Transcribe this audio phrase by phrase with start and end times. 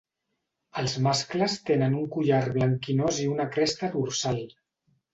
[0.81, 4.47] Els mascles tenen un collar blanquinós i una cresta dorsal.